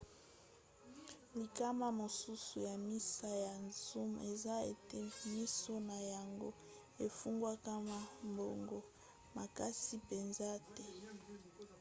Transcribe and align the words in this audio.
likama 1.39 1.87
mosusu 2.01 2.55
ya 2.69 2.75
miso 2.87 3.29
ya 3.45 3.53
zoom 3.81 4.11
eza 4.31 4.55
ete 4.71 4.99
miso 5.33 5.73
na 5.89 5.97
yango 6.13 6.49
efungwamaka 7.05 7.73
mbango 8.29 8.77
makasi 9.37 9.93
mpenza 10.03 10.49
te 10.75 10.87